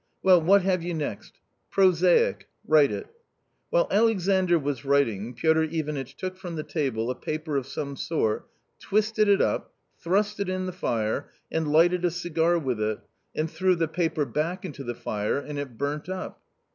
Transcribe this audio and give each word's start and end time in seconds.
"Well, 0.23 0.41
what 0.41 0.63
have 0.63 0.81
you 0.81 0.95
next?' 0.95 1.37
Prosaic 1.77 2.47
'—write 2.75 2.91
it" 2.91 3.05
While 3.69 3.87
Alexandr 3.91 4.57
was 4.57 4.83
writing, 4.83 5.35
Piotr 5.35 5.61
Ivanitch 5.65 6.17
took 6.17 6.37
from 6.37 6.55
the 6.55 6.63
table 6.63 7.11
a 7.11 7.13
paper 7.15 7.55
of 7.55 7.67
some 7.67 7.95
sort, 7.95 8.49
twisted 8.79 9.27
it 9.27 9.43
up, 9.43 9.75
thrust 9.99 10.39
it 10.39 10.49
in 10.49 10.65
the 10.65 10.71
fire, 10.71 11.29
and 11.51 11.71
lighted 11.71 12.03
a 12.03 12.09
cigar 12.09 12.57
with 12.57 12.81
it, 12.81 12.97
and 13.35 13.47
threw 13.47 13.75
the 13.75 13.87
paper 13.87 14.25
back 14.25 14.65
into 14.65 14.83
the 14.83 14.95
fire 14.95 15.37
and 15.37 15.59
it 15.59 15.77
burnt 15.77 16.09
up. 16.09 16.41